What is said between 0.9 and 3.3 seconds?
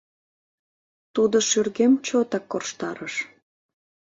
Тудо шӱргем чотак корштарыш.